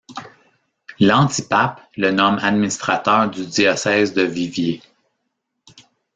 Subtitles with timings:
[0.99, 4.81] L'antipape le nomme administrateur du diocèse de Viviers.